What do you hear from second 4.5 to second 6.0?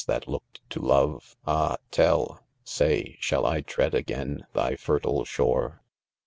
thy fertile shore